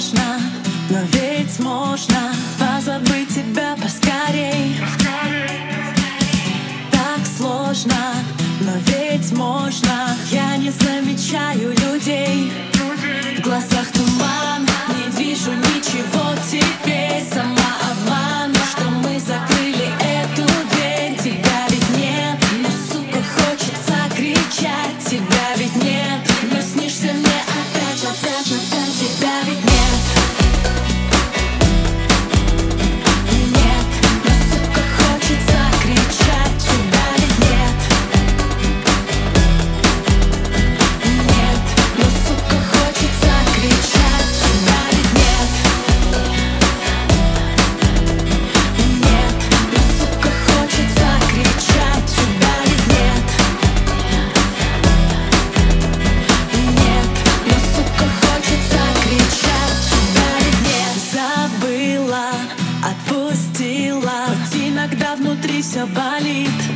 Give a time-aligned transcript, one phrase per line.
[0.00, 0.40] сложно,
[0.90, 4.76] но ведь можно позабыть тебя поскорей.
[6.92, 7.96] Так сложно,
[8.60, 10.14] но ведь можно.
[10.30, 12.52] Я не замечаю людей.
[13.38, 17.24] В глазах туман, не вижу ничего теперь.
[17.32, 21.16] Сама обман, что мы закрыли эту дверь.
[21.16, 24.98] Тебя ведь нет, но сука хочется кричать.
[25.08, 26.20] Тебя ведь нет,
[26.52, 28.76] но снишься мне опять, опять, опять.
[28.98, 29.55] Тебя ведь
[65.65, 66.74] все болит.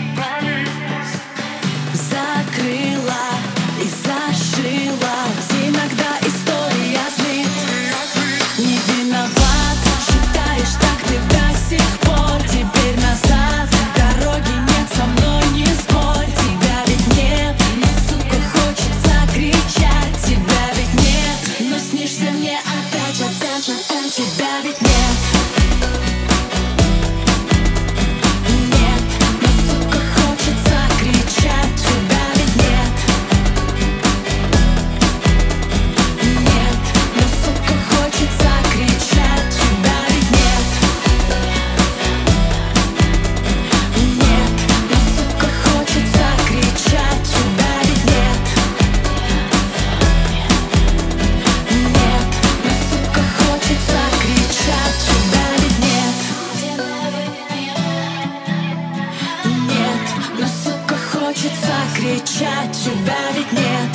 [61.40, 63.90] Хочется кричать, тебя ведь нет.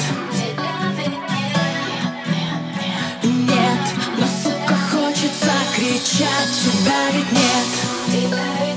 [3.22, 3.80] Нет,
[4.18, 7.70] но сука хочется кричать, тебя ведь нет.
[8.08, 8.75] Тебя ведь